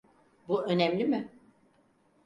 Bu 0.47 0.63
önemli 0.63 1.03
mi? 1.05 1.31